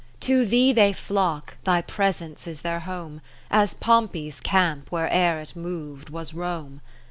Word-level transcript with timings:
To 0.21 0.47
thee 0.47 0.73
they 0.73 0.93
flock, 0.93 1.57
thy 1.63 1.83
Presence 1.83 2.47
is 2.47 2.61
their 2.61 2.79
home. 2.79 3.21
As 3.51 3.75
Pompey's 3.75 4.39
camp, 4.39 4.91
where 4.91 5.07
e'er 5.13 5.39
it 5.41 5.55
mov'd, 5.55 6.09
was 6.09 6.33
Rome. 6.33 6.81